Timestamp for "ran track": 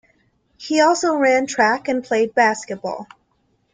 1.15-1.87